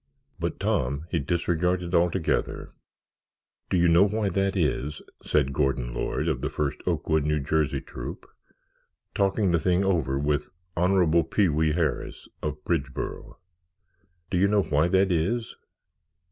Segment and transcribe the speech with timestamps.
[0.39, 2.73] But Tom he disregarded altogether.
[3.69, 7.45] "Do you know why that is?" said Gordon Lord, of the First Oakwood, N.
[7.45, 8.27] J., Troop,
[9.13, 13.37] talking the thing over with Honorable Pee wee Harris, of Bridgeboro.
[14.31, 15.55] "Do you know why that is?"